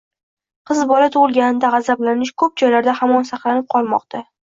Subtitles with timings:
[0.69, 4.23] Qiz bola tug‘ilganida g‘azablanish ko‘p joylarda hamon saqlanib qolmoqda.